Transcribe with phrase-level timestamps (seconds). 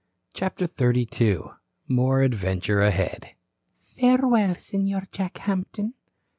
[0.33, 1.37] CHAPTER XXXII
[1.87, 3.35] MORE ADVENTURE AHEAD
[3.99, 5.93] "Farewell, Senor Jack Hampton."